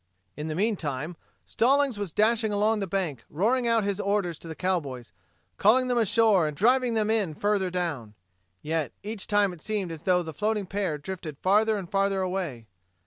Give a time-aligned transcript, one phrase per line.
[0.35, 1.15] In the meantime,
[1.45, 5.13] Stallings was dashing along the bank roaring out his orders to the cowboys,
[5.57, 8.15] calling them ashore and driving them in further down.
[8.63, 12.65] Yet, each time it seemed as though the floating pair drifted farther and farther away.